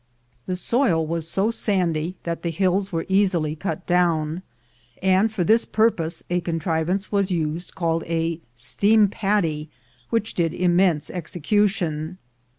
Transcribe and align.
The 0.47 0.55
soil 0.55 1.05
was 1.05 1.27
so 1.29 1.51
sandy 1.51 2.15
that 2.23 2.41
the 2.41 2.49
hills 2.49 2.91
were 2.91 3.05
easily 3.07 3.55
cut 3.55 3.85
down, 3.85 4.41
and 4.99 5.31
for 5.31 5.43
this 5.43 5.63
purpose 5.63 6.23
a 6.31 6.41
contrivance 6.41 7.11
was 7.11 7.29
used 7.29 7.75
called 7.75 8.03
a 8.07 8.41
Steam 8.55 9.09
Paddy, 9.09 9.69
which 10.09 10.33
did 10.33 10.55
immense 10.55 11.11
exe 11.11 11.33
cution. 11.37 12.17